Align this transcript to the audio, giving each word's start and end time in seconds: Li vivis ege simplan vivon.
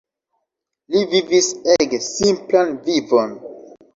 Li 0.93 1.01
vivis 1.11 1.49
ege 1.75 2.01
simplan 2.07 2.73
vivon. 2.87 3.37